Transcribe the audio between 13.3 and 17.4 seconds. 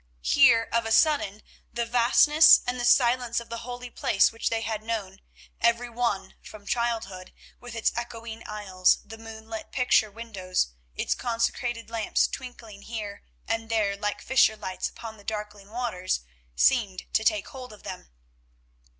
and there like fisher lights upon the darkling waters, seemed to